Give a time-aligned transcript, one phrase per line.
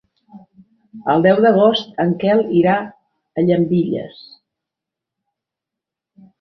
[1.13, 4.27] El deu d'agost en Quel irà a Llambilles.